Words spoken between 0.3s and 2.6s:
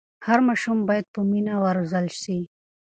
ماشوم باید په مینه وروزل سي.